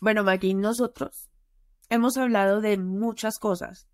[0.00, 1.28] Bueno, Maggie, nosotros
[1.88, 3.88] hemos hablado de muchas cosas,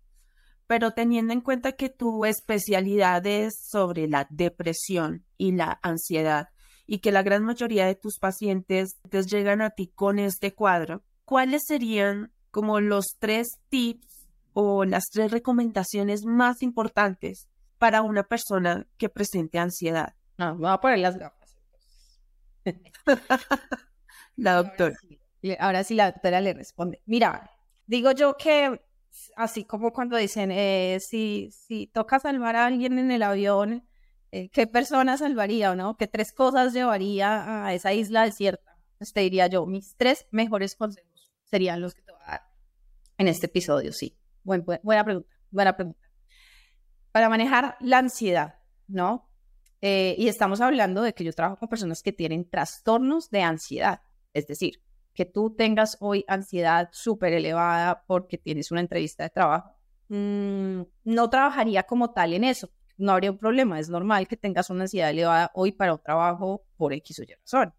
[0.67, 6.49] pero teniendo en cuenta que tu especialidad es sobre la depresión y la ansiedad
[6.85, 11.63] y que la gran mayoría de tus pacientes llegan a ti con este cuadro, ¿cuáles
[11.65, 17.47] serían como los tres tips o las tres recomendaciones más importantes
[17.77, 20.15] para una persona que presente ansiedad?
[20.37, 21.55] No, voy a poner las gafas.
[24.35, 24.95] la doctora.
[25.59, 27.01] Ahora sí, la doctora le responde.
[27.05, 27.51] Mira,
[27.85, 28.79] digo yo que
[29.35, 33.87] así como cuando dicen, eh, si, si toca salvar a alguien en el avión,
[34.31, 35.97] eh, ¿qué persona salvaría o no?
[35.97, 38.77] ¿Qué tres cosas llevaría a esa isla desierta?
[38.97, 42.41] Pues te diría yo, mis tres mejores consejos serían los que te voy a dar
[43.17, 44.17] en este episodio, sí.
[44.43, 45.99] buena pregunta, buena pregunta.
[47.11, 48.55] Para manejar la ansiedad,
[48.87, 49.29] ¿no?
[49.81, 54.01] Eh, y estamos hablando de que yo trabajo con personas que tienen trastornos de ansiedad,
[54.33, 54.81] es decir,
[55.13, 59.71] que tú tengas hoy ansiedad súper elevada porque tienes una entrevista de trabajo,
[60.09, 62.69] mm, no trabajaría como tal en eso.
[62.97, 63.79] No habría un problema.
[63.79, 67.33] Es normal que tengas una ansiedad elevada hoy para un trabajo por X o Y
[67.33, 67.73] razón.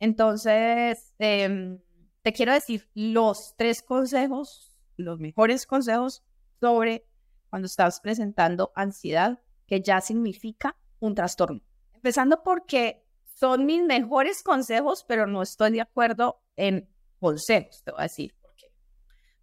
[0.00, 1.78] Entonces, em,
[2.22, 6.24] te quiero decir los tres consejos, los mejores consejos
[6.60, 7.06] sobre
[7.48, 11.60] cuando estás presentando ansiedad, que ya significa un trastorno.
[11.94, 13.04] Empezando porque
[13.40, 18.34] son mis mejores consejos, pero no estoy de acuerdo en consejos, te voy a decir
[18.40, 18.66] por qué.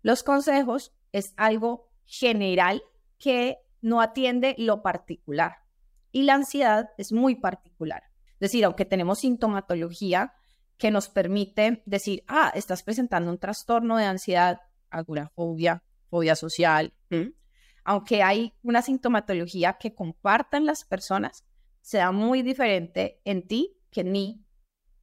[0.01, 2.83] Los consejos es algo general
[3.17, 5.57] que no atiende lo particular
[6.11, 8.03] y la ansiedad es muy particular.
[8.33, 10.33] Es decir, aunque tenemos sintomatología
[10.77, 16.93] que nos permite decir, ah, estás presentando un trastorno de ansiedad, agorafobia, fobia social,
[17.83, 21.45] aunque hay una sintomatología que compartan las personas,
[21.81, 24.45] sea muy diferente en ti que mí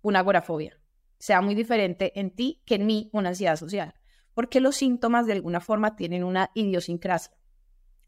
[0.00, 0.78] una agorafobia
[1.24, 3.94] sea muy diferente en ti que en mí una ansiedad social,
[4.34, 7.34] porque los síntomas de alguna forma tienen una idiosincrasia.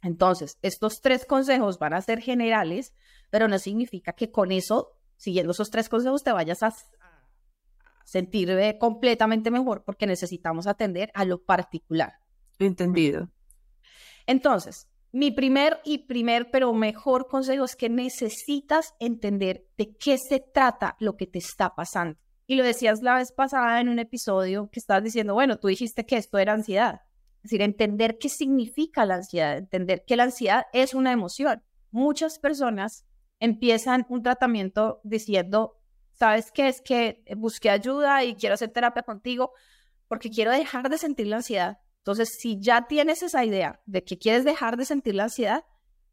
[0.03, 2.93] Entonces, estos tres consejos van a ser generales,
[3.31, 6.75] pero no significa que con eso, siguiendo esos tres consejos, te vayas a,
[8.05, 12.19] sentir completamente mejor, porque necesitamos atender a lo particular.
[12.59, 13.31] Entendido.
[14.27, 20.39] Entonces, mi primer y primer, pero mejor consejo es que necesitas entender de qué se
[20.39, 22.19] trata lo que te está pasando.
[22.47, 26.07] Y lo decías la vez pasada en un episodio que estabas diciendo, bueno, tú dijiste
[26.07, 27.03] que esto era ansiedad.
[27.37, 31.63] Es decir, entender qué significa la ansiedad, entender que la ansiedad es una emoción.
[31.91, 33.05] Muchas personas
[33.41, 35.79] empiezan un tratamiento diciendo,
[36.13, 36.69] ¿sabes qué?
[36.69, 39.53] Es que busqué ayuda y quiero hacer terapia contigo
[40.09, 41.79] porque quiero dejar de sentir la ansiedad.
[41.99, 45.65] Entonces, si ya tienes esa idea de que quieres dejar de sentir la ansiedad,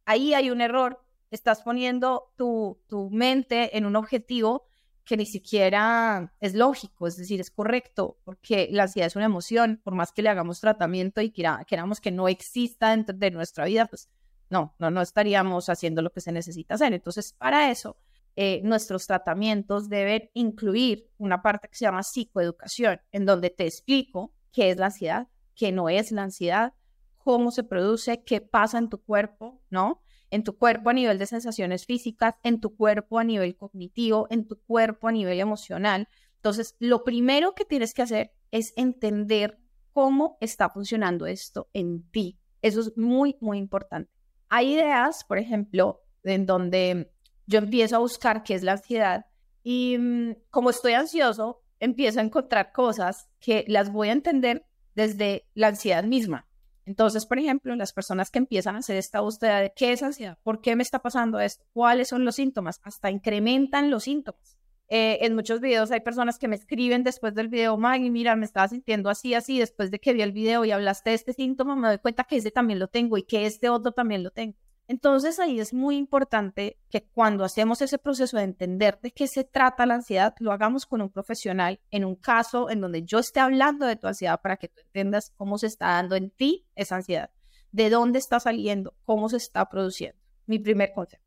[0.06, 1.06] ahí hay un error.
[1.30, 4.66] Estás poniendo tu, tu mente en un objetivo
[5.06, 9.82] que ni siquiera es lógico, es decir, es correcto, porque la ansiedad es una emoción,
[9.84, 13.86] por más que le hagamos tratamiento y queramos que no exista dentro de nuestra vida,
[13.86, 14.10] pues
[14.50, 16.94] no, no, no estaríamos haciendo lo que se necesita hacer.
[16.94, 17.98] Entonces, para eso,
[18.36, 24.34] eh, nuestros tratamientos deben incluir una parte que se llama psicoeducación, en donde te explico
[24.52, 26.74] qué es la ansiedad, qué no es la ansiedad,
[27.18, 30.02] cómo se produce, qué pasa en tu cuerpo, ¿no?
[30.34, 34.48] En tu cuerpo a nivel de sensaciones físicas, en tu cuerpo a nivel cognitivo, en
[34.48, 36.08] tu cuerpo a nivel emocional.
[36.38, 39.60] Entonces, lo primero que tienes que hacer es entender
[39.92, 42.40] cómo está funcionando esto en ti.
[42.64, 44.12] Eso es muy, muy importante.
[44.50, 47.12] Hay ideas, por ejemplo, en donde
[47.46, 49.28] yo empiezo a buscar qué es la ansiedad
[49.62, 55.46] y mm, como estoy ansioso, empiezo a encontrar cosas que las voy a entender desde
[55.54, 56.48] la ansiedad misma.
[56.86, 60.38] Entonces, por ejemplo, las personas que empiezan a hacer esta búsqueda de qué es ansiedad,
[60.44, 64.58] por qué me está pasando esto, cuáles son los síntomas, hasta incrementan los síntomas.
[64.90, 68.46] Eh, en muchos videos hay personas que me escriben después del video, Maggie, mira, me
[68.46, 71.76] estaba sintiendo así, así, después de que vi el video y hablaste de este síntoma,
[71.76, 74.56] me doy cuenta que este también lo tengo y que este otro también lo tengo.
[74.88, 79.46] Entonces ahí es muy importante que cuando hacemos ese proceso de entender de qué se
[79.46, 83.40] trata la ansiedad, lo hagamos con un profesional en un caso en donde yo esté
[83.40, 86.98] hablando de tu ansiedad para que tú entiendas cómo se está dando en ti esa
[86.98, 87.30] ansiedad,
[87.72, 90.20] de dónde está saliendo, cómo se está produciendo.
[90.48, 91.24] Mi primer consejo.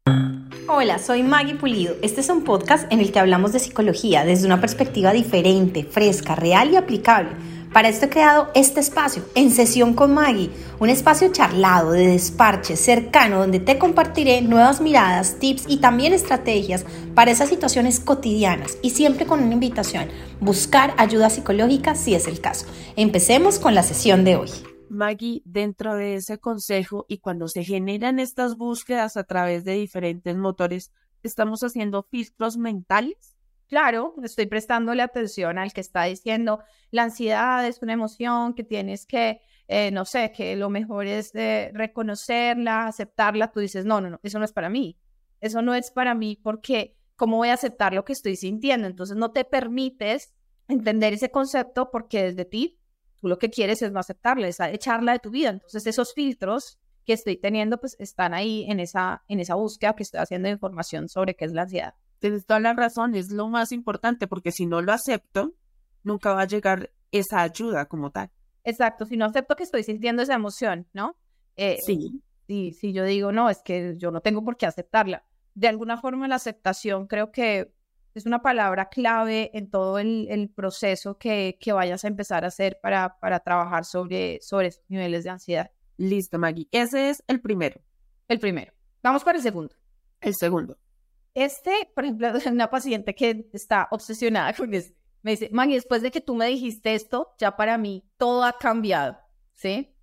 [0.69, 1.95] Hola, soy Maggie Pulido.
[2.03, 6.35] Este es un podcast en el que hablamos de psicología desde una perspectiva diferente, fresca,
[6.35, 7.31] real y aplicable
[7.77, 10.49] para esto he creado este espacio, En Sesión con Maggie,
[10.81, 16.87] un espacio charlado, de desparche, cercano, donde te compartiré nuevas miradas, tips y también estrategias
[17.15, 20.09] para esas situaciones cotidianas y siempre con una invitación,
[20.41, 22.65] buscar ayuda psicológica si es el caso.
[22.97, 24.49] Empecemos con la sesión de hoy.
[24.89, 30.35] Maggie, dentro de ese consejo y cuando se generan estas búsquedas a través de diferentes
[30.35, 33.36] motores, ¿estamos haciendo filtros mentales
[33.69, 36.61] Claro, estoy prestándole atención al que está diciendo,
[36.93, 41.33] la ansiedad es una emoción que tienes que, eh, no sé, que lo mejor es
[41.33, 43.51] de reconocerla, aceptarla.
[43.51, 44.97] Tú dices, no, no, no, eso no es para mí.
[45.41, 48.87] Eso no es para mí porque, ¿cómo voy a aceptar lo que estoy sintiendo?
[48.87, 50.33] Entonces no te permites
[50.69, 52.79] entender ese concepto porque desde ti,
[53.21, 55.51] tú lo que quieres es no aceptarla, es echarla de tu vida.
[55.51, 60.05] Entonces esos filtros que estoy teniendo, pues están ahí en esa, en esa búsqueda que
[60.05, 61.95] estoy haciendo de información sobre qué es la ansiedad.
[62.19, 65.55] Tienes toda la razón, es lo más importante, porque si no lo acepto,
[66.03, 68.31] nunca va a llegar esa ayuda como tal.
[68.65, 71.17] Exacto, si no acepto que estoy sintiendo esa emoción, ¿no?
[71.57, 72.23] Eh, sí.
[72.49, 75.25] Y si yo digo, no, es que yo no tengo por qué aceptarla.
[75.55, 77.73] De alguna forma la aceptación creo que
[78.15, 82.79] es una palabra clave en todo el, proceso que, que, vayas a empezar a hacer
[82.83, 85.71] para, para trabajar sobre, sobre esos niveles de ansiedad.
[85.99, 86.69] Listo, Maggie.
[86.71, 87.81] Ese es el primero.
[88.29, 88.73] El primero.
[89.03, 89.75] Vamos para el segundo.
[90.21, 90.79] El segundo.
[91.37, 94.97] Este, por ejemplo, una paciente que está obsesionada con este.
[95.21, 98.57] Me dice, Maggie, después de que tú me dijiste esto, ya para mí todo ha
[98.57, 99.19] cambiado,
[99.53, 99.95] ¿sí?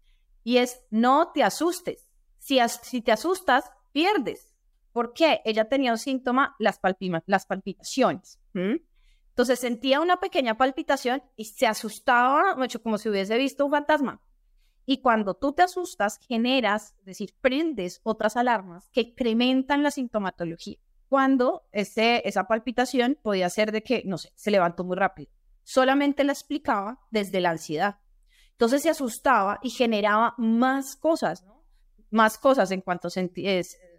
[0.44, 2.08] Y es, no te asustes.
[2.38, 2.60] Si,
[3.02, 4.54] te asustas, pierdes.
[4.92, 5.42] ¿Por qué?
[5.44, 8.40] Ella tenía un síntoma, las, palpitaciones.
[8.54, 14.22] Entonces sentía una pequeña palpitación y se asustaba, mucho como si hubiese visto un fantasma.
[14.86, 20.78] Y cuando tú te asustas, generas, es decir, prendes otras alarmas que incrementan la sintomatología
[21.14, 25.30] cuando ese, esa palpitación podía ser de que, no sé, se levantó muy rápido.
[25.62, 28.00] Solamente la explicaba desde la ansiedad.
[28.54, 31.46] Entonces se asustaba y generaba más cosas.
[32.10, 33.12] Más cosas en cuanto a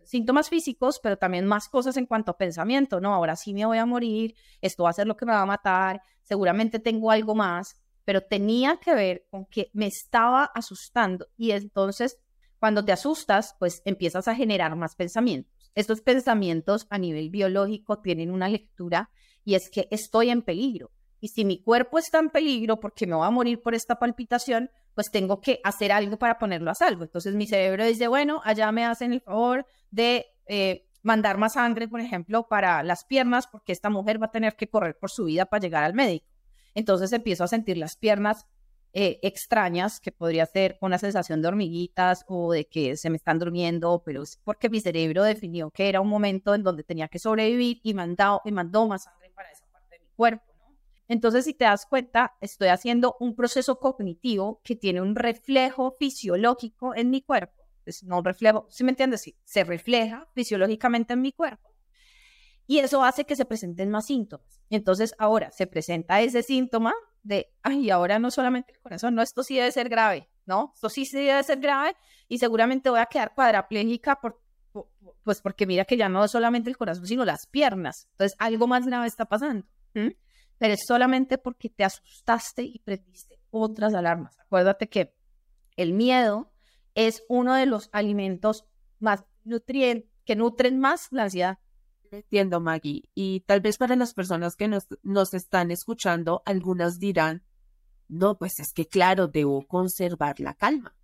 [0.05, 3.15] síntomas físicos, pero también más cosas en cuanto a pensamiento, ¿no?
[3.15, 5.47] Ahora sí me voy a morir, esto va a ser lo que me va a
[5.47, 11.53] matar, seguramente tengo algo más, pero tenía que ver con que me estaba asustando y
[11.53, 12.19] entonces
[12.59, 15.54] cuando te asustas, pues empiezas a generar más pensamientos.
[15.75, 19.11] Estos pensamientos a nivel biológico tienen una lectura
[19.45, 20.91] y es que estoy en peligro.
[21.21, 24.71] Y si mi cuerpo está en peligro porque me voy a morir por esta palpitación,
[24.95, 27.05] pues tengo que hacer algo para ponerlo a salvo.
[27.05, 31.89] Entonces mi cerebro dice, bueno, allá me hacen el favor de eh, mandar más sangre,
[31.89, 35.25] por ejemplo, para las piernas, porque esta mujer va a tener que correr por su
[35.25, 36.27] vida para llegar al médico.
[36.75, 38.47] Entonces empiezo a sentir las piernas
[38.97, 43.41] eh, extrañas, que podría ser una sensación de hormiguitas o de que se me están
[43.41, 47.19] durmiendo, pero es porque mi cerebro definió que era un momento en donde tenía que
[47.19, 50.45] sobrevivir y, mandado, y mandó más sangre para esa parte de mi cuerpo.
[51.09, 56.95] Entonces, si te das cuenta, estoy haciendo un proceso cognitivo que tiene un reflejo fisiológico
[56.95, 57.65] en mi cuerpo.
[57.85, 59.23] Es no un reflejo, ¿sí me entiendes?
[59.23, 61.69] Sí, se refleja fisiológicamente en mi cuerpo.
[62.69, 64.63] Y eso hace que se presenten más síntomas.
[64.71, 66.95] Entonces, ahora se presenta ese síntoma
[67.25, 70.73] de, ay, ahora no solamente el corazón, no, esto sí debe ser grave, ¿no?
[70.75, 71.97] Esto sí, debe ser grave
[72.29, 74.41] y seguramente voy a quedar cuadraplégica por,
[75.25, 78.09] pues porque mira que ya no es solamente el corazón, sino las piernas.
[78.13, 79.67] Entonces, algo más grave está pasando.
[79.93, 84.39] Pero es solamente porque te asustaste y prendiste otras alarmas.
[84.41, 85.15] Acuérdate que
[85.77, 86.53] el miedo
[86.95, 88.65] es uno de los alimentos
[88.99, 91.59] más nutrientes, que nutren más la ansiedad.
[92.17, 93.03] Entiendo, Maggie.
[93.15, 97.43] Y tal vez para las personas que nos, nos están escuchando, algunas dirán,
[98.09, 100.95] no, pues es que claro, debo conservar la calma.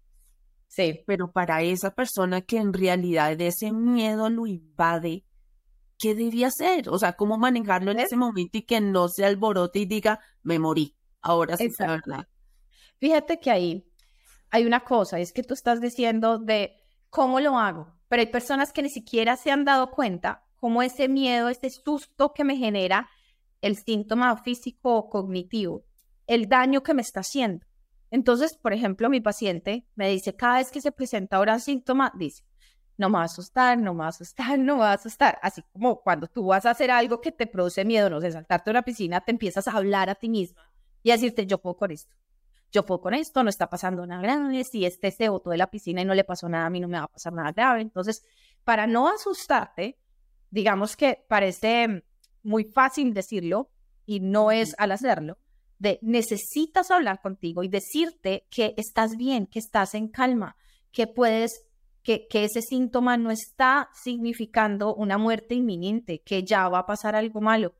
[0.68, 1.02] Sí.
[1.06, 5.24] Pero para esa persona que en realidad ese miedo lo invade,
[5.98, 6.88] ¿qué debía hacer?
[6.88, 10.58] O sea, ¿cómo manejarlo en ese momento y que no se alborote y diga, me
[10.58, 10.96] morí?
[11.20, 12.26] Ahora sí es verdad.
[12.98, 13.90] Fíjate que ahí
[14.50, 16.76] hay una cosa, es que tú estás diciendo de
[17.08, 21.08] cómo lo hago, pero hay personas que ni siquiera se han dado cuenta como ese
[21.08, 23.08] miedo, ese susto que me genera
[23.62, 25.84] el síntoma físico o cognitivo,
[26.26, 27.66] el daño que me está haciendo.
[28.10, 32.12] Entonces, por ejemplo, mi paciente me dice, cada vez que se presenta ahora un síntoma,
[32.16, 32.44] dice,
[32.96, 35.38] no me va a asustar, no me va a asustar, no me va a asustar.
[35.42, 38.70] Así como cuando tú vas a hacer algo que te produce miedo, no sé, saltarte
[38.70, 40.70] a una piscina, te empiezas a hablar a ti misma
[41.02, 42.14] y a decirte, yo puedo con esto,
[42.70, 45.70] yo puedo con esto, no está pasando nada grave, si este se botó de la
[45.70, 47.80] piscina y no le pasó nada, a mí no me va a pasar nada grave.
[47.80, 48.22] Entonces,
[48.64, 49.98] para no asustarte,
[50.50, 52.04] digamos que parece
[52.42, 53.70] muy fácil decirlo
[54.06, 55.38] y no es al hacerlo,
[55.78, 60.56] de necesitas hablar contigo y decirte que estás bien, que estás en calma,
[60.92, 61.66] que puedes,
[62.02, 67.14] que, que ese síntoma no está significando una muerte inminente, que ya va a pasar
[67.14, 67.74] algo malo.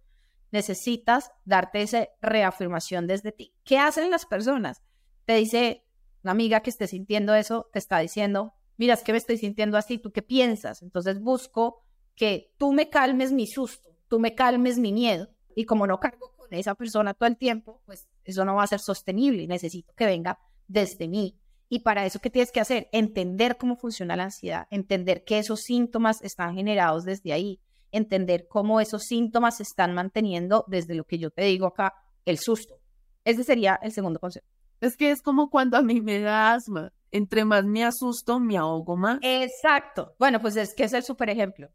[0.53, 3.55] Necesitas darte esa reafirmación desde ti.
[3.65, 4.83] ¿Qué hacen las personas?
[5.25, 5.85] Te dice
[6.23, 9.77] una amiga que esté sintiendo eso, te está diciendo, mira, es que me estoy sintiendo
[9.77, 10.83] así, ¿tú qué piensas?
[10.83, 11.83] Entonces busco
[12.15, 15.29] que tú me calmes mi susto, tú me calmes mi miedo.
[15.55, 18.69] Y como no cargo con esa persona todo el tiempo, pues eso no va a
[18.69, 19.47] ser sostenible.
[19.47, 20.39] Necesito que venga
[20.69, 21.37] desde mí.
[21.69, 22.89] Y para eso, ¿qué tienes que hacer?
[22.93, 27.61] Entender cómo funciona la ansiedad, entender que esos síntomas están generados desde ahí
[27.93, 32.39] entender cómo esos síntomas se están manteniendo desde lo que yo te digo acá, el
[32.39, 32.79] susto.
[33.25, 34.47] Ese sería el segundo consejo.
[34.81, 36.93] Es que es como cuando a mí me da asma.
[37.13, 39.19] Entre más me asusto, me ahogo más.
[39.23, 40.15] Exacto.
[40.19, 41.69] Bueno, pues es que es el super ejemplo.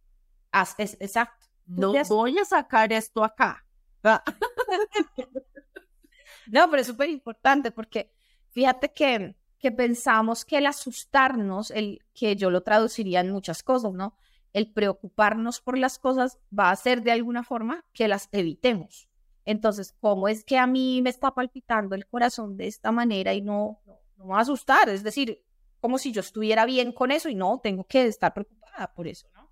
[0.77, 1.47] Es, exacto.
[1.65, 3.65] No voy a sacar esto acá.
[4.03, 4.23] Ah.
[6.47, 8.11] no, pero es súper importante porque
[8.51, 13.93] fíjate que, que pensamos que el asustarnos, el que yo lo traduciría en muchas cosas,
[13.93, 14.15] ¿no?
[14.53, 19.09] El preocuparnos por las cosas va a hacer de alguna forma que las evitemos.
[19.43, 23.41] Entonces, ¿cómo es que a mí me está palpitando el corazón de esta manera y
[23.41, 24.87] no, no, no me va a asustar?
[24.89, 25.43] Es decir,
[25.81, 29.27] como si yo estuviera bien con eso y no, tengo que estar preocupada por eso,
[29.33, 29.44] ¿no?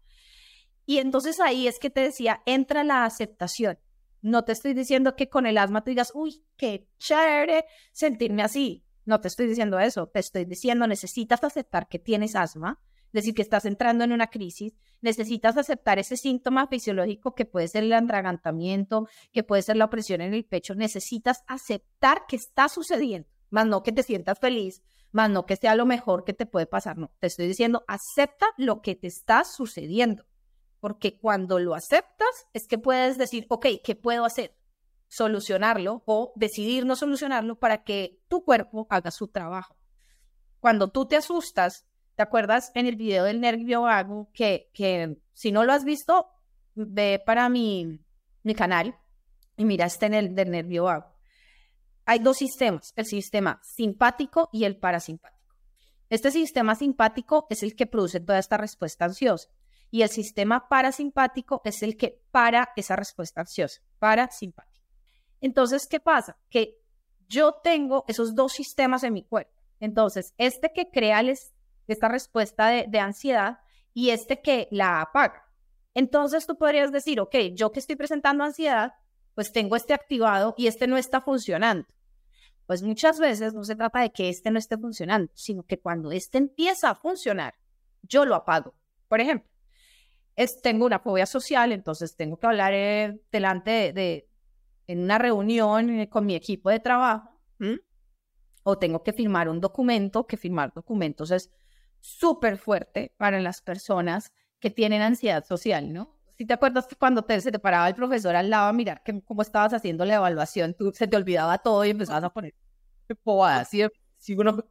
[0.86, 3.80] Y entonces ahí es que te decía, entra la aceptación.
[4.22, 8.86] No te estoy diciendo que con el asma tú digas, uy, qué chévere sentirme así.
[9.06, 10.08] No te estoy diciendo eso.
[10.08, 14.28] Te estoy diciendo, necesitas aceptar que tienes asma, es decir, que estás entrando en una
[14.28, 14.74] crisis.
[15.02, 20.22] Necesitas aceptar ese síntoma fisiológico que puede ser el atragantamiento, que puede ser la opresión
[20.22, 20.74] en el pecho.
[20.74, 25.76] Necesitas aceptar que está sucediendo, más no que te sientas feliz, más no que sea
[25.76, 26.98] lo mejor que te puede pasar.
[26.98, 30.26] No, te estoy diciendo, acepta lo que te está sucediendo
[30.84, 34.54] porque cuando lo aceptas es que puedes decir, ok, ¿qué puedo hacer?
[35.08, 39.78] Solucionarlo o decidir no solucionarlo para que tu cuerpo haga su trabajo.
[40.60, 41.86] Cuando tú te asustas,
[42.16, 46.28] ¿te acuerdas en el video del nervio vago que, que si no lo has visto,
[46.76, 48.02] ve para mi,
[48.44, 49.00] mi canal
[49.56, 51.16] y mira este en el del nervio vago.
[52.04, 55.56] Hay dos sistemas, el sistema simpático y el parasimpático.
[56.10, 59.48] Este sistema simpático es el que produce toda esta respuesta ansiosa
[59.94, 64.88] y el sistema parasimpático es el que para esa respuesta ansiosa, parasimpático.
[65.40, 66.36] Entonces, ¿qué pasa?
[66.50, 66.80] Que
[67.30, 69.54] yo tengo esos dos sistemas en mi cuerpo.
[69.80, 71.22] Entonces, este que crea
[71.88, 73.60] esta respuesta de, de ansiedad
[73.94, 75.46] y este que la apaga.
[75.94, 78.96] Entonces, tú podrías decir, ok, yo que estoy presentando ansiedad,
[79.36, 81.86] pues tengo este activado y este no está funcionando.
[82.66, 86.12] Pues muchas veces no se trata de que este no esté funcionando, sino que cuando
[86.12, 87.54] este empieza a funcionar,
[88.02, 88.74] yo lo apago.
[89.08, 89.53] Por ejemplo,
[90.36, 94.30] es, tengo una fobia social, entonces tengo que hablar eh, delante de,
[94.88, 97.30] en una reunión eh, con mi equipo de trabajo,
[98.64, 101.52] o tengo que firmar un documento, que firmar documentos es
[102.00, 106.16] súper fuerte para las personas que tienen ansiedad social, ¿no?
[106.38, 109.04] Si te acuerdas que cuando te, se te paraba el profesor al lado a mirar
[109.04, 112.56] que, cómo estabas haciendo la evaluación, tú se te olvidaba todo y empezabas a poner
[113.24, 113.84] bobadas, ¿sí?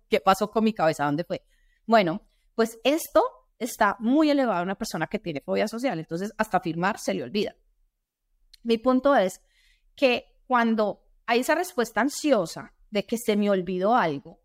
[0.08, 1.04] ¿qué pasó con mi cabeza?
[1.04, 1.42] ¿Dónde fue?
[1.86, 2.22] Bueno,
[2.54, 3.22] pues esto
[3.62, 7.54] está muy elevada una persona que tiene fobia social, entonces hasta firmar se le olvida.
[8.62, 9.40] Mi punto es
[9.94, 14.40] que cuando hay esa respuesta ansiosa de que se me olvidó algo,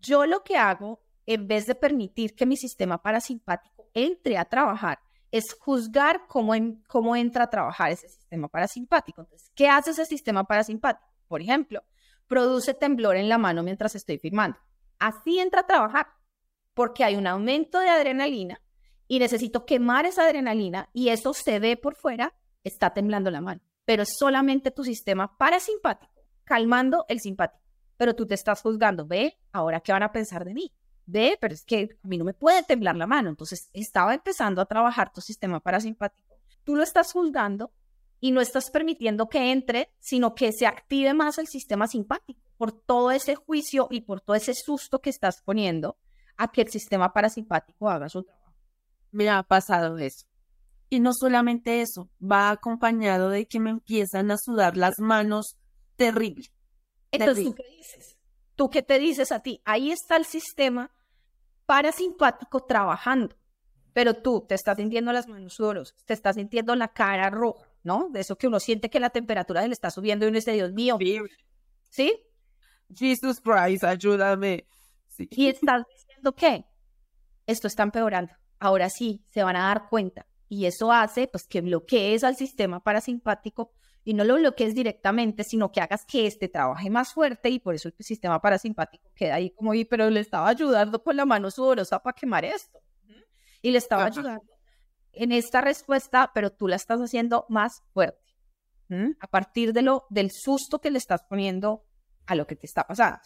[0.00, 4.98] yo lo que hago, en vez de permitir que mi sistema parasimpático entre a trabajar,
[5.30, 6.52] es juzgar cómo,
[6.88, 9.22] cómo entra a trabajar ese sistema parasimpático.
[9.22, 11.10] Entonces, ¿qué hace ese sistema parasimpático?
[11.28, 11.82] Por ejemplo,
[12.26, 14.58] produce temblor en la mano mientras estoy firmando.
[14.98, 16.06] Así entra a trabajar
[16.74, 18.61] porque hay un aumento de adrenalina
[19.12, 23.60] y necesito quemar esa adrenalina y eso se ve por fuera, está temblando la mano.
[23.84, 26.14] Pero es solamente tu sistema parasimpático,
[26.44, 27.62] calmando el simpático.
[27.98, 30.72] Pero tú te estás juzgando, ve, ahora qué van a pensar de mí.
[31.04, 33.28] Ve, pero es que a mí no me puede temblar la mano.
[33.28, 36.38] Entonces estaba empezando a trabajar tu sistema parasimpático.
[36.64, 37.70] Tú lo estás juzgando
[38.18, 42.72] y no estás permitiendo que entre, sino que se active más el sistema simpático por
[42.72, 45.98] todo ese juicio y por todo ese susto que estás poniendo
[46.38, 48.41] a que el sistema parasimpático haga su trabajo.
[49.12, 50.26] Me ha pasado eso.
[50.88, 55.56] Y no solamente eso, va acompañado de que me empiezan a sudar las manos
[55.96, 56.48] terrible.
[57.12, 58.18] Entonces, ¿tú qué dices?
[58.56, 59.62] ¿Tú qué te dices a ti?
[59.64, 60.90] Ahí está el sistema
[61.66, 63.36] parasimpático trabajando,
[63.92, 68.08] pero tú te estás sintiendo las manos duras, te estás sintiendo la cara roja, ¿no?
[68.10, 70.72] De eso que uno siente que la temperatura le está subiendo y uno dice, Dios
[70.72, 70.98] mío.
[71.90, 72.22] ¿Sí?
[72.94, 74.66] Jesus Christ, ayúdame.
[75.18, 75.84] Y estás
[76.36, 76.64] qué?
[77.46, 78.32] Esto está empeorando.
[78.62, 80.24] Ahora sí, se van a dar cuenta.
[80.48, 83.72] Y eso hace pues que bloquees al sistema parasimpático
[84.04, 87.74] y no lo bloquees directamente, sino que hagas que este trabaje más fuerte y por
[87.74, 91.50] eso el sistema parasimpático queda ahí como, y pero le estaba ayudando con la mano
[91.50, 92.78] sudorosa para quemar esto.
[93.62, 94.44] Y le estaba ayudando
[95.12, 98.20] en esta respuesta, pero tú la estás haciendo más fuerte.
[99.18, 101.84] A partir de lo, del susto que le estás poniendo
[102.26, 103.22] a lo que te está pasando.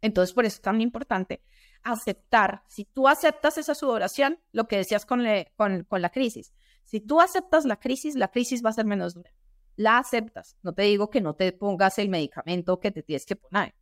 [0.00, 1.42] Entonces, por eso es tan importante
[1.82, 2.62] aceptar.
[2.68, 6.52] Si tú aceptas esa sudoración, lo que decías con, la crisis,
[6.84, 9.30] si tú aceptas la crisis, la crisis va a ser menos dura.
[9.76, 10.56] La aceptas.
[10.62, 13.74] No te digo que no te pongas el medicamento que te tienes que poner.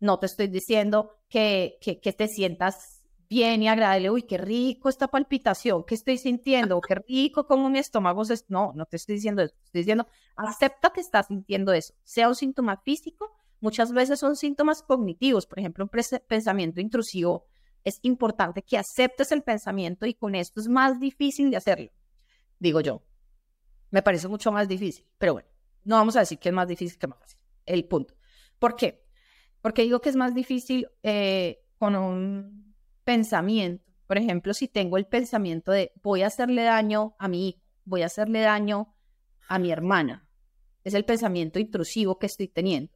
[0.00, 5.08] No te estoy diciendo que, que, te sientas bien y agradable, uy, qué rico esta
[5.08, 8.36] palpitación, qué estoy sintiendo, qué rico como mi estómago se...
[8.48, 12.34] No, no te estoy diciendo eso, estoy diciendo, acepta que estás sintiendo eso, sea un
[12.34, 13.32] síntoma físico,
[13.64, 15.90] muchas veces son síntomas cognitivos, por ejemplo, un
[16.28, 17.46] pensamiento intrusivo,
[17.82, 21.90] es importante que aceptes el pensamiento y con esto es más difícil de hacerlo,
[22.58, 23.02] digo yo.
[23.90, 25.48] Me parece mucho más difícil, pero bueno,
[25.84, 28.14] no vamos a decir que es más difícil que más fácil, el punto.
[28.58, 29.02] ¿Por qué?
[29.62, 33.90] Porque digo que es más difícil eh, con un pensamiento.
[34.06, 38.02] Por ejemplo, si tengo el pensamiento de voy a hacerle daño a mi hijo, voy
[38.02, 38.94] a hacerle daño
[39.48, 40.28] a mi hermana,
[40.82, 42.92] es el pensamiento intrusivo que estoy teniendo.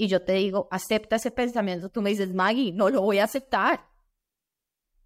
[0.00, 1.90] Y yo te digo, acepta ese pensamiento.
[1.90, 3.86] Tú me dices, Maggie, no lo voy a aceptar.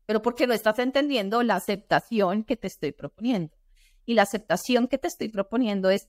[0.07, 3.57] Pero porque no estás entendiendo la aceptación que te estoy proponiendo.
[4.05, 6.09] Y la aceptación que te estoy proponiendo es,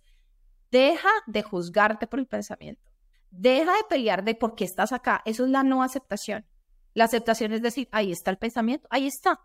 [0.70, 2.92] deja de juzgarte por el pensamiento.
[3.32, 5.24] Deja de pelear de por qué estás acá.
[5.26, 6.46] Eso es la no aceptación.
[6.94, 9.42] La aceptación es decir, ahí está el pensamiento, ahí está.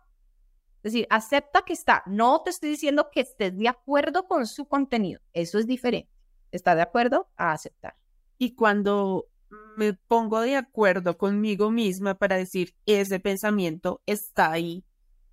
[0.83, 2.03] Es decir, acepta que está.
[2.05, 5.19] No te estoy diciendo que estés de acuerdo con su contenido.
[5.33, 6.11] Eso es diferente.
[6.51, 7.95] Está de acuerdo a aceptar.
[8.37, 9.30] Y cuando
[9.77, 14.83] me pongo de acuerdo conmigo misma para decir, ese pensamiento está ahí,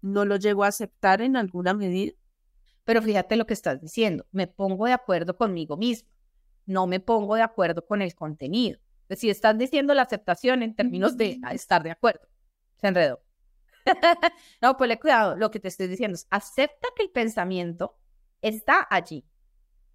[0.00, 2.14] ¿no lo llego a aceptar en alguna medida?
[2.84, 4.26] Pero fíjate lo que estás diciendo.
[4.32, 6.08] Me pongo de acuerdo conmigo misma.
[6.64, 8.78] No me pongo de acuerdo con el contenido
[9.16, 12.28] si estás diciendo la aceptación en términos de estar de acuerdo,
[12.76, 13.20] se enredó.
[14.60, 17.96] no, pues cuidado, lo que te estoy diciendo es acepta que el pensamiento
[18.42, 19.24] está allí.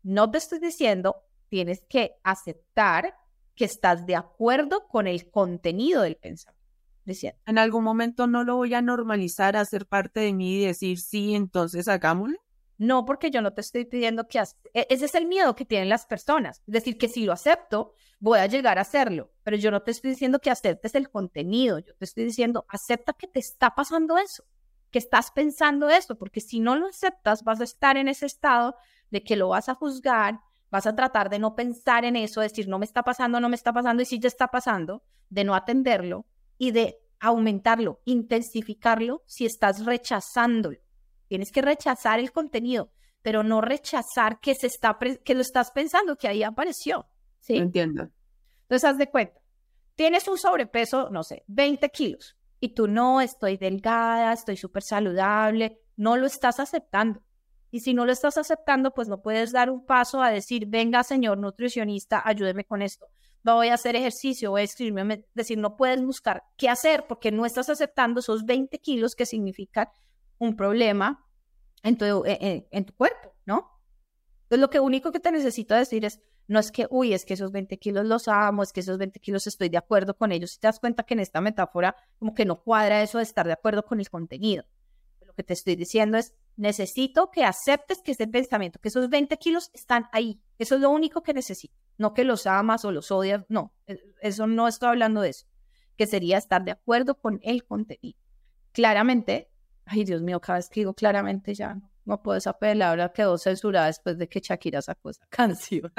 [0.01, 3.15] No te estoy diciendo, tienes que aceptar
[3.55, 6.62] que estás de acuerdo con el contenido del pensamiento.
[7.05, 7.38] Diciendo.
[7.45, 11.00] En algún momento no lo voy a normalizar, a ser parte de mí y decir
[11.00, 12.38] sí, entonces hagámoslo.
[12.77, 14.39] No, porque yo no te estoy pidiendo que...
[14.74, 16.62] E, ese es el miedo que tienen las personas.
[16.65, 19.31] Es decir, que si lo acepto, voy a llegar a hacerlo.
[19.43, 21.79] Pero yo no te estoy diciendo que aceptes el contenido.
[21.79, 24.43] Yo te estoy diciendo, acepta que te está pasando eso,
[24.89, 28.75] que estás pensando eso, porque si no lo aceptas, vas a estar en ese estado
[29.12, 30.39] de que lo vas a juzgar,
[30.74, 33.56] vas a tratar de no pensar en eso, decir, no me está pasando, no me
[33.56, 36.25] está pasando, y si ya está pasando, de no atenderlo
[36.58, 40.79] y de aumentarlo, intensificarlo si estás rechazándolo.
[41.27, 46.16] Tienes que rechazar el contenido, pero no rechazar que, se está que lo estás pensando,
[46.16, 47.05] que ahí apareció.
[47.40, 47.57] ¿sí?
[47.57, 48.09] Entiendo.
[48.64, 49.40] Entonces, haz de cuenta.
[49.94, 55.81] Tienes un sobrepeso, no sé, 20 kilos, y tú no, estoy delgada, estoy súper saludable,
[55.98, 57.22] no lo estás aceptando.
[57.74, 61.03] Y si no lo estás aceptando, pues no puedes dar un paso a decir, venga,
[61.03, 63.07] señor nutricionista, ayúdeme con esto.
[63.44, 67.48] Voy a hacer ejercicio, voy a escribirme, decir, no puedes buscar qué hacer porque no
[67.48, 69.88] estás aceptando esos 20 kilos que significan
[70.38, 71.25] un problema
[71.81, 73.72] en tu, e, e, en, tu cuerpo, ¿no?
[74.44, 77.33] Entonces, lo que único que te necesito decir es, no es que, uy, es que
[77.33, 80.51] esos 20 kilos los amo, es que esos 20 kilos estoy de acuerdo con ellos.
[80.51, 83.48] Si te das cuenta que en esta metáfora como que no cuadra eso de estar
[83.48, 84.64] de acuerdo con el contenido.
[85.22, 89.37] Lo que te estoy diciendo es, necesito que aceptes que ese pensamiento, que esos 20
[89.37, 90.42] kilos están ahí.
[90.57, 91.75] Eso es lo único que necesito.
[91.98, 95.46] No que los amas o los odias, no, e, eso no estoy hablando de eso.
[95.98, 98.18] Que sería estar de acuerdo con el contenido.
[98.72, 99.50] Claramente,
[99.85, 103.87] Ay, Dios mío, cada vez que digo claramente ya no, puedo esa palabra quedó censurada
[103.87, 105.92] después de que Shakira sacó esa canción.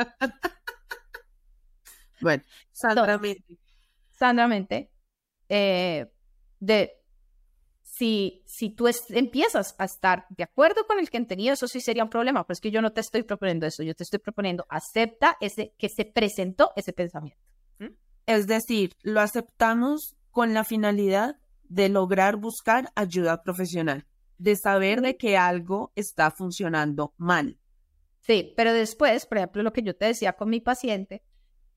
[2.21, 3.59] bueno, sandramente.
[4.11, 4.91] sandramente,
[5.49, 6.11] eh,
[6.61, 7.04] de
[7.97, 12.03] si, si tú empiezas a estar de acuerdo con el que tenido, eso sí sería
[12.03, 14.67] un problema, pero es que yo no te estoy proponiendo eso, yo te estoy proponiendo
[14.69, 17.41] acepta ese que se presentó ese pensamiento.
[18.27, 21.37] Es decir, lo aceptamos con la finalidad
[21.69, 24.07] de lograr buscar ayuda profesional,
[24.39, 27.59] de saber de que algo está funcionando mal.
[28.23, 31.23] Sí, pero después, por ejemplo, lo que yo te decía con mi paciente,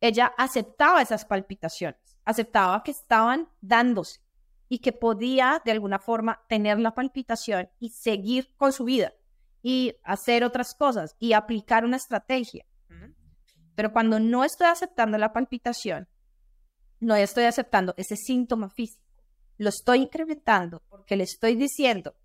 [0.01, 4.26] ella aceptaba esas palpitaciones, aceptaba que estaban dándose
[4.69, 9.13] y que podía de alguna forma tener la palpitación y seguir con su vida
[9.62, 12.65] y hacer otras cosas y aplicar una estrategia.
[13.75, 16.08] Pero cuando no estoy aceptando la palpitación,
[16.99, 19.08] no estoy aceptando ese síntoma físico
[19.58, 22.15] lo estoy incrementando porque le estoy diciendo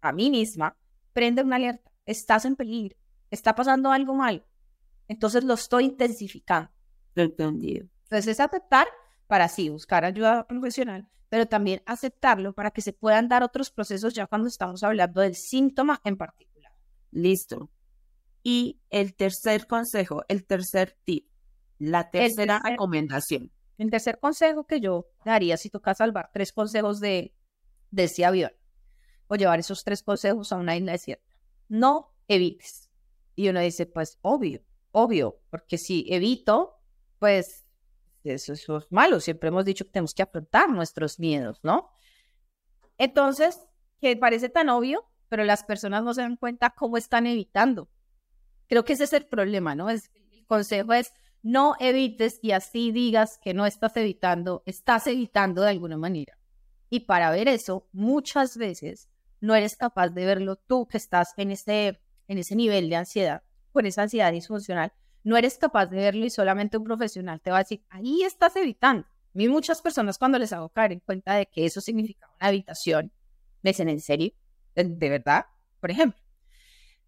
[0.00, 0.76] a mí misma,
[1.12, 2.96] prende una alerta, estás en peligro,
[3.30, 4.44] está pasando algo mal.
[5.08, 6.70] Entonces lo estoy intensificando.
[7.14, 7.86] Entendido.
[8.04, 8.88] Entonces es aceptar
[9.26, 14.12] para sí buscar ayuda profesional, pero también aceptarlo para que se puedan dar otros procesos
[14.12, 16.74] ya cuando estamos hablando del síntoma en particular.
[17.10, 17.70] Listo.
[18.42, 21.26] Y el tercer consejo, el tercer tip,
[21.78, 23.50] la tercera recomendación.
[23.78, 27.34] El tercer consejo que yo daría si toca salvar tres consejos de,
[27.90, 28.52] de ese avión
[29.26, 31.34] o llevar esos tres consejos a una isla desierta.
[31.66, 32.90] No evites.
[33.36, 36.74] Y uno dice, pues obvio, obvio, porque si evito,
[37.18, 37.61] pues
[38.24, 39.20] eso, eso es malo.
[39.20, 41.90] Siempre hemos dicho que tenemos que afrontar nuestros miedos, ¿no?
[42.98, 43.60] Entonces,
[44.00, 47.88] que parece tan obvio, pero las personas no se dan cuenta cómo están evitando.
[48.68, 49.90] Creo que ese es el problema, ¿no?
[49.90, 55.62] Es, el consejo es no evites y así digas que no estás evitando, estás evitando
[55.62, 56.38] de alguna manera.
[56.88, 59.08] Y para ver eso, muchas veces
[59.40, 63.42] no eres capaz de verlo tú que estás en ese, en ese nivel de ansiedad,
[63.72, 64.92] con esa ansiedad disfuncional,
[65.24, 68.56] no eres capaz de verlo y solamente un profesional te va a decir, ahí estás
[68.56, 69.06] evitando.
[69.06, 72.48] A mí muchas personas cuando les hago caer en cuenta de que eso significa una
[72.48, 73.12] habitación,
[73.62, 74.32] me dicen, ¿en serio?
[74.74, 75.46] ¿De, verdad?
[75.80, 76.20] Por ejemplo,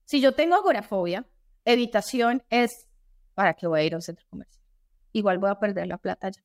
[0.05, 1.27] si yo tengo agorafobia,
[1.64, 2.88] evitación es,
[3.35, 4.64] ¿para qué voy a ir a un centro comercial?
[5.12, 6.42] Igual voy a perder la plata ya.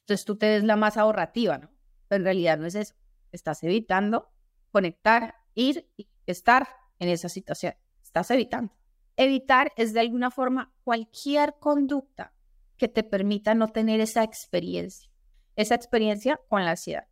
[0.00, 1.70] Entonces tú te ves la más ahorrativa, ¿no?
[2.08, 2.94] Pero en realidad no es eso.
[3.30, 4.30] Estás evitando
[4.70, 7.74] conectar, ir y estar en esa situación.
[8.02, 8.72] Estás evitando.
[9.16, 12.32] Evitar es de alguna forma cualquier conducta
[12.76, 15.10] que te permita no tener esa experiencia,
[15.54, 17.06] esa experiencia con la ansiedad.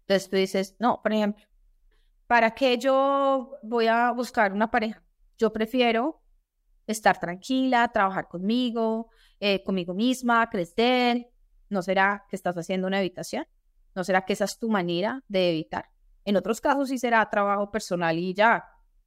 [0.00, 1.44] Entonces tú dices, no, por ejemplo,
[2.26, 5.02] ¿para qué yo voy a buscar una pareja?
[5.38, 6.22] Yo prefiero
[6.86, 9.08] estar tranquila, trabajar conmigo,
[9.40, 11.28] eh, conmigo misma, crecer.
[11.68, 13.46] ¿No será que estás haciendo una evitación?
[13.94, 15.90] ¿No será que esa es tu manera de evitar?
[16.24, 18.64] En otros casos sí será trabajo personal y ya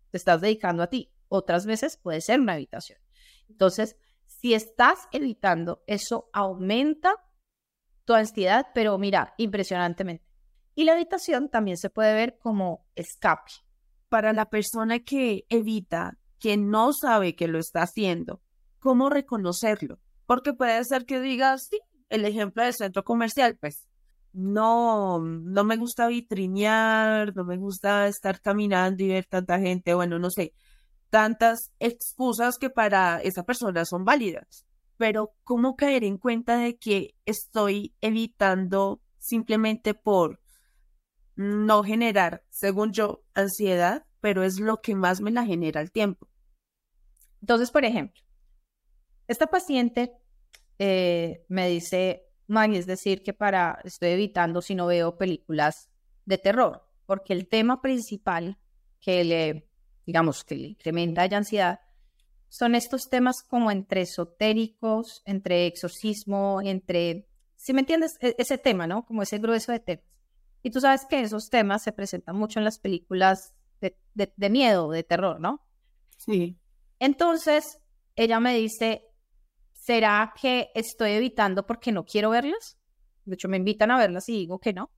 [0.10, 1.12] te estás dedicando a ti.
[1.34, 3.00] Otras veces puede ser una evitación.
[3.48, 7.15] Entonces, si estás evitando, eso aumenta
[8.04, 10.26] tu ansiedad, pero mira, impresionantemente.
[10.76, 13.50] Y la evitación también se puede ver como escape.
[14.10, 18.41] Para la persona que evita, que no sabe que lo está haciendo,
[18.80, 20.02] ¿cómo reconocerlo?
[20.26, 23.88] Porque puede ser que digas, sí, el ejemplo del centro comercial, pues
[24.34, 30.20] no, no me gusta vitrinear, no me gusta estar caminando y ver tanta gente, bueno,
[30.20, 30.54] no sé,
[31.12, 34.65] tantas excusas que para esa persona son válidas.
[34.97, 40.41] Pero ¿cómo caer en cuenta de que estoy evitando simplemente por
[41.36, 46.28] no generar, según yo, ansiedad, pero es lo que más me la genera el tiempo?
[47.41, 48.21] Entonces, por ejemplo,
[49.28, 50.13] esta paciente
[50.80, 55.89] eh, me dice, es decir, que para estoy evitando si no veo películas
[56.26, 58.58] de terror, porque el tema principal
[59.02, 59.70] que le,
[60.05, 61.79] digamos, que le incrementa la ansiedad
[62.51, 68.87] son estos temas como entre esotéricos, entre exorcismo, entre, si me entiendes, e, ese tema,
[68.87, 69.05] ¿no?
[69.05, 70.03] Como ese grueso de temas.
[70.61, 74.49] Y tú sabes que esos temas se presentan mucho en las películas de, de, de
[74.49, 75.65] miedo, de terror, ¿no?
[76.17, 76.57] Sí.
[76.99, 77.79] Entonces,
[78.17, 79.05] ella me dice,
[79.71, 82.77] ¿será que estoy evitando porque no quiero verlas?
[83.23, 84.91] De hecho, me invitan a verlas y digo que no.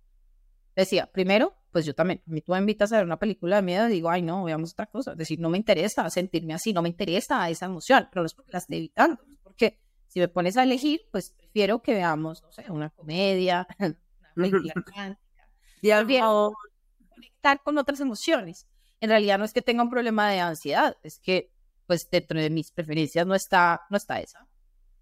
[0.76, 3.62] Decía, primero, pues yo también, a mí tú me invitas a ver una película de
[3.64, 5.12] miedo y digo, ay, no, veamos otra cosa.
[5.12, 8.34] Es decir, no me interesa sentirme así, no me interesa esa emoción, pero no es
[8.34, 12.52] porque la esté evitando, porque si me pones a elegir, pues prefiero que veamos, no
[12.52, 13.98] sé, una comedia, una
[14.36, 15.20] película romántica.
[17.10, 18.68] conectar con otras emociones.
[19.02, 21.52] En realidad no es que tenga un problema de ansiedad, es que
[21.88, 24.48] pues dentro de mis preferencias no está, no está esa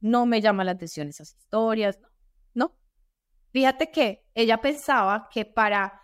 [0.01, 2.09] no me llama la atención esas historias, ¿no?
[2.53, 2.77] ¿no?
[3.51, 6.00] Fíjate que ella pensaba que para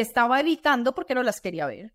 [0.00, 1.92] que estaba evitando porque no las quería ver.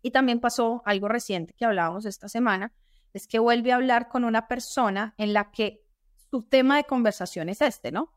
[0.00, 2.72] Y también pasó algo reciente que hablábamos esta semana,
[3.12, 5.84] es que vuelve a hablar con una persona en la que
[6.30, 8.10] su tema de conversación es este, ¿no?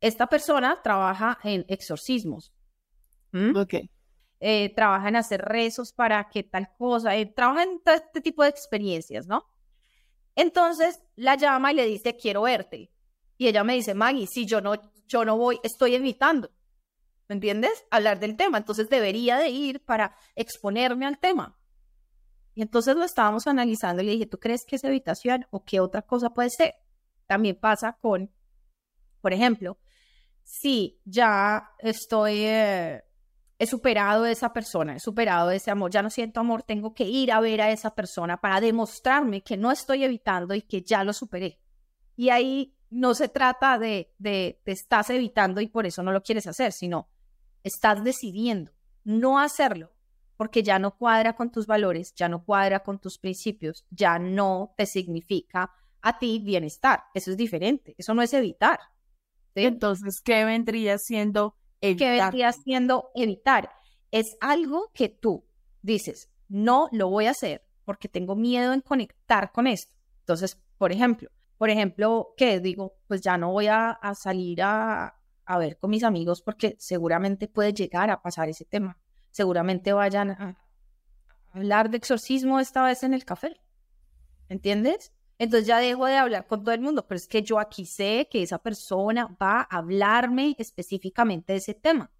[0.00, 2.52] Esta persona trabaja en exorcismos.
[3.54, 3.74] Ok.
[4.40, 8.42] Eh, trabaja en hacer rezos para que tal cosa, eh, trabaja en todo este tipo
[8.42, 9.44] de experiencias, ¿no?
[10.34, 12.90] Entonces la llama y le dice, quiero verte.
[13.38, 14.74] Y ella me dice, Maggie, si yo no,
[15.06, 16.50] yo no voy, estoy evitando.
[17.30, 17.86] ¿Me entiendes?
[17.92, 18.58] Hablar del tema.
[18.58, 21.56] Entonces debería de ir para exponerme al tema.
[22.56, 25.78] Y entonces lo estábamos analizando y le dije, ¿tú crees que es evitación o qué
[25.78, 26.74] otra cosa puede ser?
[27.28, 28.32] También pasa con,
[29.20, 29.78] por ejemplo,
[30.42, 33.04] si ya estoy eh,
[33.60, 37.04] he superado a esa persona, he superado ese amor, ya no siento amor, tengo que
[37.04, 41.04] ir a ver a esa persona para demostrarme que no estoy evitando y que ya
[41.04, 41.60] lo superé.
[42.16, 46.24] Y ahí no se trata de, de te estás evitando y por eso no lo
[46.24, 47.08] quieres hacer, sino
[47.62, 48.72] estás decidiendo
[49.04, 49.92] no hacerlo
[50.36, 54.74] porque ya no cuadra con tus valores, ya no cuadra con tus principios, ya no
[54.76, 55.70] te significa
[56.00, 57.04] a ti bienestar.
[57.12, 58.78] Eso es diferente, eso no es evitar.
[59.54, 63.70] Entonces, ¿qué vendría siendo que vendría haciendo evitar.
[64.10, 65.44] Es algo que tú
[65.82, 69.96] dices, no lo voy a hacer porque tengo miedo en conectar con esto.
[70.20, 72.96] Entonces, por ejemplo, por ejemplo, ¿qué digo?
[73.06, 77.72] Pues ya no voy a, salir a, a, ver con mis amigos porque seguramente puede
[77.72, 78.98] llegar a pasar ese tema.
[79.30, 80.58] Seguramente vayan a
[81.52, 83.60] hablar de exorcismo esta vez en el café.
[84.48, 85.12] ¿Entiendes?
[85.38, 88.28] Entonces ya dejo de hablar con todo el mundo, pero es que yo aquí sé
[88.30, 92.10] que esa persona va a hablarme específicamente de ese tema,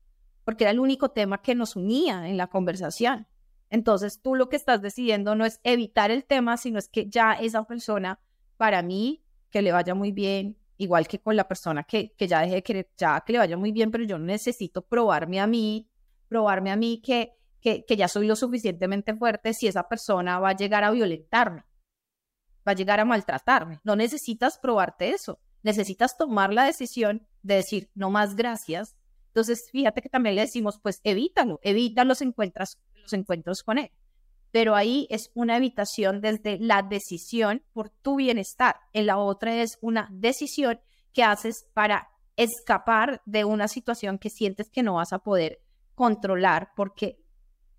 [0.44, 3.26] porque era el único tema que nos unía en la conversación.
[3.68, 7.35] Entonces, tú lo que estás decidiendo no es evitar el tema, sino es que ya
[7.35, 8.20] esa persona,
[8.56, 12.40] para mí, que le vaya muy bien, igual que con la persona que, que ya
[12.40, 15.90] dejé de querer, ya que le vaya muy bien, pero yo necesito probarme a mí,
[16.26, 20.50] probarme a mí que, que, que ya soy lo suficientemente fuerte si esa persona va
[20.50, 21.64] a llegar a violentarme,
[22.66, 23.78] va a llegar a maltratarme.
[23.84, 28.96] No necesitas probarte eso, necesitas tomar la decisión de decir, no más gracias.
[29.26, 33.92] Entonces, fíjate que también le decimos, pues evítalo, evita los encuentros, los encuentros con él.
[34.50, 38.76] Pero ahí es una evitación desde la decisión por tu bienestar.
[38.92, 40.80] En la otra es una decisión
[41.12, 45.60] que haces para escapar de una situación que sientes que no vas a poder
[45.94, 47.22] controlar porque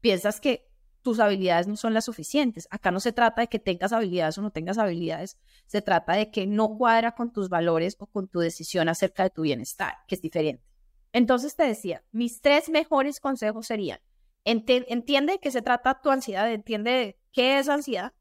[0.01, 2.67] piensas que tus habilidades no son las suficientes.
[2.69, 6.29] Acá no se trata de que tengas habilidades o no tengas habilidades, se trata de
[6.31, 10.15] que no cuadra con tus valores o con tu decisión acerca de tu bienestar, que
[10.15, 10.63] es diferente.
[11.13, 13.99] Entonces te decía, mis tres mejores consejos serían,
[14.45, 18.13] entiende que se trata tu ansiedad, entiende qué es ansiedad.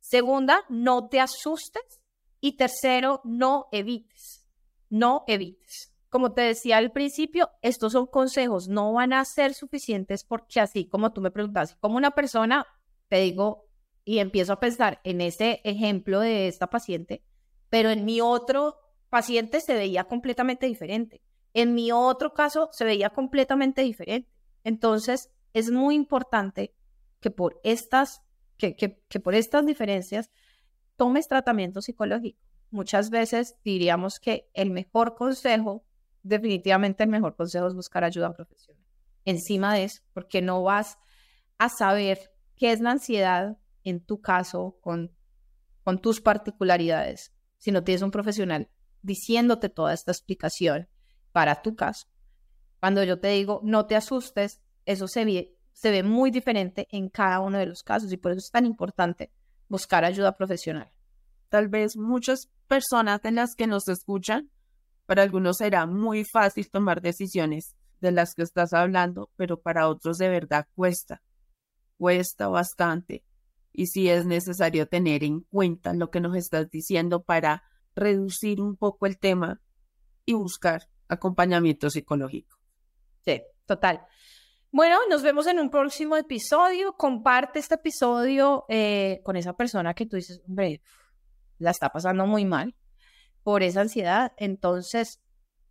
[0.00, 2.00] Segunda, no te asustes.
[2.40, 4.48] Y tercero, no evites.
[4.88, 5.92] No evites.
[6.08, 10.88] Como te decía al principio, estos son consejos, no van a ser suficientes porque así
[10.88, 12.66] como tú me preguntas, como una persona,
[13.08, 13.68] te digo,
[14.04, 17.22] y empiezo a pensar en ese ejemplo de esta paciente,
[17.68, 18.76] pero en mi otro
[19.08, 21.22] paciente se veía completamente diferente.
[21.54, 24.28] En mi otro caso se veía completamente diferente.
[24.64, 26.74] Entonces, es muy importante
[27.20, 28.22] que por estas,
[28.56, 30.30] que, que, por estas diferencias
[30.96, 32.40] tomes tratamiento psicológico.
[32.70, 35.84] Muchas veces diríamos que el mejor consejo,
[36.22, 38.84] definitivamente el mejor consejo es buscar ayuda profesional.
[39.24, 40.98] Encima de eso, porque no vas
[41.58, 45.12] a saber qué es la ansiedad en tu caso con,
[45.82, 48.70] con tus particularidades, si no tienes un profesional
[49.02, 50.88] diciéndote toda esta explicación
[51.32, 52.06] para tu caso.
[52.80, 54.60] Cuando yo te digo, no te asustes,
[54.90, 58.32] eso se ve, se ve muy diferente en cada uno de los casos y por
[58.32, 59.32] eso es tan importante
[59.68, 60.90] buscar ayuda profesional.
[61.48, 64.50] Tal vez muchas personas en las que nos escuchan,
[65.06, 70.18] para algunos será muy fácil tomar decisiones de las que estás hablando, pero para otros
[70.18, 71.22] de verdad cuesta,
[71.96, 73.24] cuesta bastante.
[73.72, 77.62] Y si es necesario tener en cuenta lo que nos estás diciendo para
[77.94, 79.60] reducir un poco el tema
[80.24, 82.56] y buscar acompañamiento psicológico.
[83.24, 84.00] Sí, total.
[84.72, 86.92] Bueno, nos vemos en un próximo episodio.
[86.92, 90.80] Comparte este episodio eh, con esa persona que tú dices, hombre,
[91.58, 92.76] la está pasando muy mal
[93.42, 94.32] por esa ansiedad.
[94.36, 95.20] Entonces,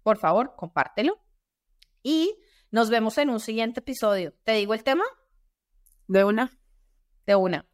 [0.03, 1.17] por favor, compártelo.
[2.03, 2.35] Y
[2.71, 4.33] nos vemos en un siguiente episodio.
[4.43, 5.05] ¿Te digo el tema?
[6.07, 6.51] De una.
[7.25, 7.69] De una.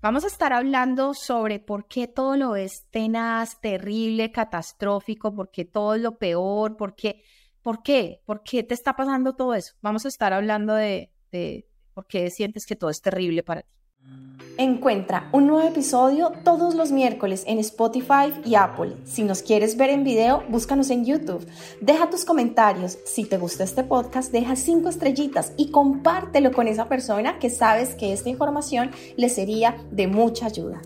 [0.00, 5.64] Vamos a estar hablando sobre por qué todo lo es tenaz, terrible, catastrófico, por qué
[5.64, 7.22] todo es lo peor, por qué
[7.62, 8.22] ¿Por qué?
[8.24, 9.74] ¿Por qué te está pasando todo eso?
[9.82, 11.12] Vamos a estar hablando de,
[11.94, 13.68] por qué sientes que todo es terrible para ti.
[14.56, 18.96] Encuentra un nuevo episodio todos los miércoles en Spotify y Apple.
[19.04, 21.46] Si nos quieres ver en video, búscanos en YouTube.
[21.80, 22.98] Deja tus comentarios.
[23.04, 27.94] Si te gusta este podcast, deja cinco estrellitas y compártelo con esa persona que sabes
[27.94, 30.80] que esta información le sería de mucha ayuda.